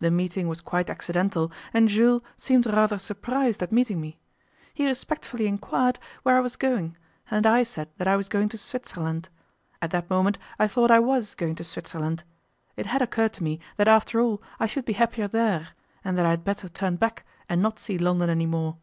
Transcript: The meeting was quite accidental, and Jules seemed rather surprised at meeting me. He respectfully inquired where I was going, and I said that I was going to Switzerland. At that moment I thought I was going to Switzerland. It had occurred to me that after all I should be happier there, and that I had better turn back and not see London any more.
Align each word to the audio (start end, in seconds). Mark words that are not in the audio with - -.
The 0.00 0.10
meeting 0.10 0.48
was 0.48 0.60
quite 0.60 0.90
accidental, 0.90 1.52
and 1.72 1.88
Jules 1.88 2.22
seemed 2.36 2.66
rather 2.66 2.98
surprised 2.98 3.62
at 3.62 3.70
meeting 3.70 4.00
me. 4.00 4.18
He 4.74 4.88
respectfully 4.88 5.46
inquired 5.46 6.00
where 6.24 6.36
I 6.36 6.40
was 6.40 6.56
going, 6.56 6.96
and 7.30 7.46
I 7.46 7.62
said 7.62 7.88
that 7.98 8.08
I 8.08 8.16
was 8.16 8.28
going 8.28 8.48
to 8.48 8.58
Switzerland. 8.58 9.28
At 9.80 9.92
that 9.92 10.10
moment 10.10 10.36
I 10.58 10.66
thought 10.66 10.90
I 10.90 10.98
was 10.98 11.36
going 11.36 11.54
to 11.54 11.62
Switzerland. 11.62 12.24
It 12.76 12.86
had 12.86 13.02
occurred 13.02 13.34
to 13.34 13.44
me 13.44 13.60
that 13.76 13.86
after 13.86 14.18
all 14.20 14.42
I 14.58 14.66
should 14.66 14.84
be 14.84 14.94
happier 14.94 15.28
there, 15.28 15.68
and 16.04 16.18
that 16.18 16.26
I 16.26 16.30
had 16.30 16.42
better 16.42 16.68
turn 16.68 16.96
back 16.96 17.24
and 17.48 17.62
not 17.62 17.78
see 17.78 17.98
London 17.98 18.30
any 18.30 18.46
more. 18.46 18.78